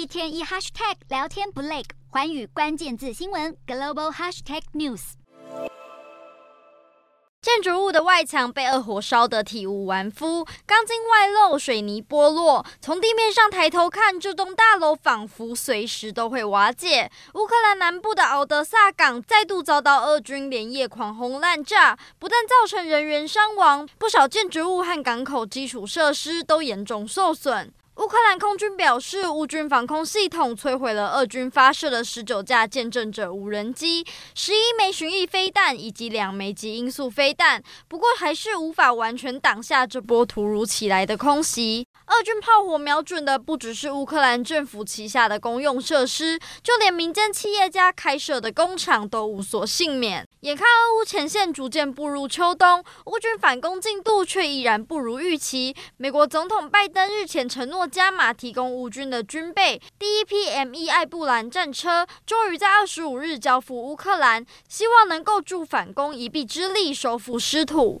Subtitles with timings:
[0.00, 5.12] 一天一 hashtag 聊天不累，环宇关键字新闻 global hashtag news。
[7.42, 12.64] 建筑物的外墙被恶火烧得体无完肤，钢筋外露，水泥剥落。
[12.80, 17.10] 从地面上抬头看，这栋大楼仿佛随时都会瓦解。
[17.34, 27.70] 乌克兰南部的敖德萨港再度遭到俄军连夜狂轰滥炸，不但造成人员伤亡，不少建筑物和港口基础设施都严重受损。
[28.00, 34.02] 乌克兰空军表示，乌军防空系统摧毁了俄军发射的十九架见证者无人机、
[34.34, 41.86] 十一枚巡弋飞弹以及两枚极音速飞弹，不过还是无法完全挡下这波突如其来的空袭。
[42.06, 50.26] 俄军炮火瞄准的不只是乌克兰政府旗下的公用设施，就连民间企业家开设的工厂都无所幸免。
[50.40, 55.76] 眼看俄乌前线逐渐步入秋冬，乌军反攻进度却依然不如预期。
[55.98, 68.00] 美国总统拜登日前承诺加码提供乌军的军备，第一批 M1 艾布兰战车终于在二十五日交付乌克兰，希望能够助反攻一臂之力，收复失土。